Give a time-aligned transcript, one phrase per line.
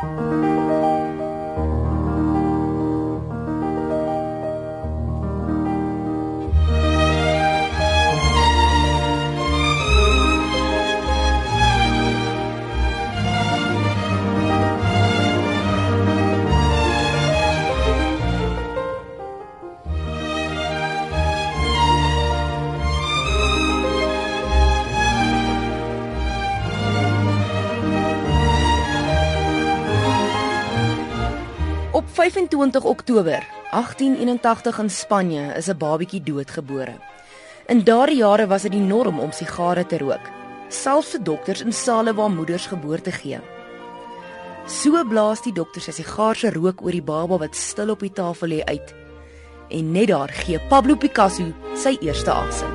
[0.00, 0.57] Op
[32.30, 36.94] 25 Oktober 1881 in Spanje is 'n babatjie doodgebore.
[37.66, 40.30] In daardie jare was dit die norm om sigare te rook,
[40.68, 43.40] selfs vir dokters in sale waar moeders geboorte gee.
[44.66, 48.12] So blaas die dokter sy sigaar se rook oor die baba wat stil op die
[48.12, 48.94] tafel lê uit.
[49.70, 52.72] En net daar gee Pablo Picasso sy eerste asem.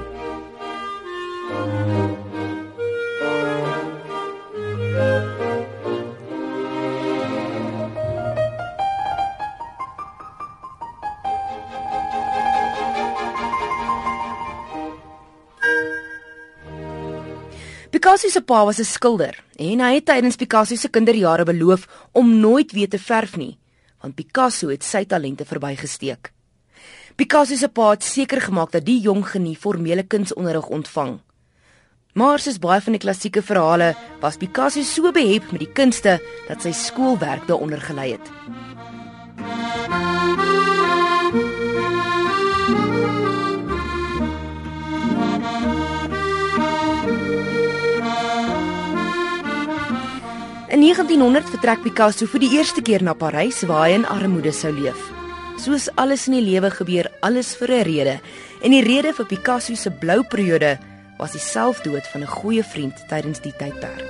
[17.94, 22.40] Picasso se pa was 'n skilder en hy het tydens Picasso se kinderjare beloof om
[22.40, 23.58] nooit weer te verf nie,
[24.02, 26.32] want Picasso het sy talente verbygesteek.
[27.16, 31.20] Picasso se pa het seker gemaak dat die jong genie formele kunsonderrig ontvang.
[32.13, 36.62] Maar soos baie van die klassieke verhale, was Picasso so behep met die kunste dat
[36.62, 38.32] sy skoolwerk daaronder gelei het.
[50.84, 54.99] 1900 vertrek Picasso vir die eerste keer na Parys waar hy in armoede sou leef.
[55.55, 58.15] Soos alles in die lewe gebeur alles vir 'n rede
[58.63, 60.77] en die rede vir Picasso se blou periode
[61.20, 64.03] was die selfdood van 'n goeie vriend tydens die tydperk.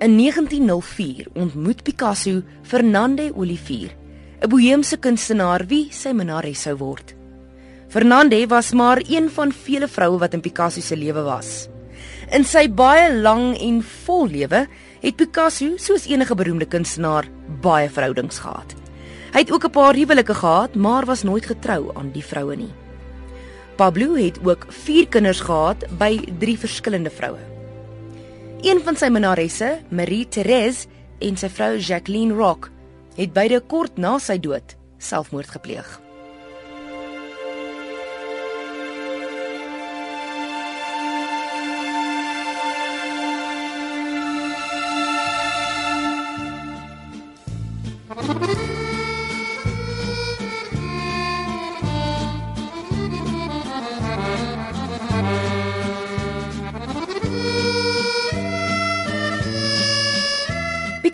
[0.00, 3.99] In 1904 ontmoet Picasso Fernande Olivier
[4.40, 7.14] 'n boheemse kunstenaar wie sy minnares sou word.
[7.88, 11.68] Fernande was maar een van vele vroue wat in Picasso se lewe was.
[12.32, 14.66] In sy baie lang en vol lewe
[15.02, 17.28] het Picasso, soos enige beroemde kunstenaar,
[17.60, 18.74] baie verhoudings gehad.
[19.32, 22.72] Hy het ook 'n paar huwelike gehad, maar was nooit getrou aan die vroue nie.
[23.76, 27.40] Pablo het ook 4 kinders gehad by 3 verskillende vroue.
[28.62, 30.86] Een van sy minnaresse, Marie Therese,
[31.18, 32.70] en sy vrou Jacqueline Rock,
[33.20, 36.09] het beide kort na sy dood selfmoord gepleeg.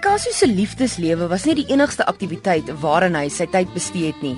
[0.06, 4.36] Picasso se liefdeslewe was nie die enigste aktiwiteit waarin hy sy tyd bestee het nie.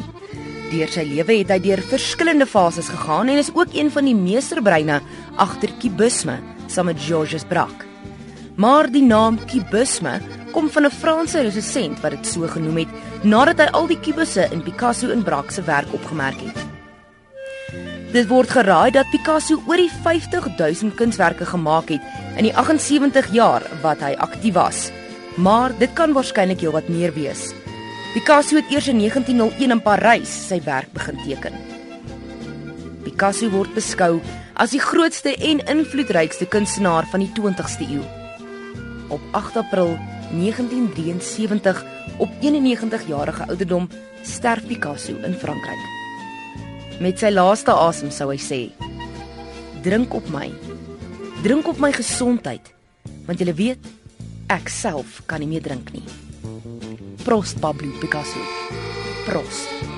[0.71, 4.15] Deur sy lewe het hy deur verskillende fases gegaan en is ook een van die
[4.17, 4.97] meesterbreine
[5.37, 6.39] agter kubisme
[6.73, 7.85] saam met Georges Braque.
[8.57, 10.15] Maar die naam kubisme
[10.55, 14.49] kom van 'n Franse resensent wat dit so genoem het nadat hy al die kubusse
[14.51, 16.59] in Picasso en Braque se werk opgemerk het.
[18.13, 22.01] Dit word geraai dat Picasso oor die 50 000 kunswerke gemaak het
[22.39, 24.89] in die 78 jaar wat hy aktief was
[25.39, 27.53] maar dit kan waarskynlik heelwat meer wees.
[28.15, 31.59] Picasso het eers in 1901 in Parys sy werk begin teken.
[33.05, 34.19] Picasso word beskou
[34.59, 38.03] as die grootste en invloedrykste kunstenaar van die 20ste eeu.
[39.15, 39.95] Op 8 April
[40.33, 41.85] 1973
[42.19, 43.87] op 91 jarige ouderdom
[44.23, 45.87] sterf Picasso in Frankryk.
[46.99, 48.61] Met sy laaste asem sou hy sê:
[49.87, 50.51] Drink op my.
[51.45, 52.73] Drink op my gesondheid,
[53.29, 53.87] want jy weet
[54.49, 56.05] ek self kan nie meer drink nie.
[57.25, 58.41] Prost Pablo Picasso.
[59.27, 59.98] Prost.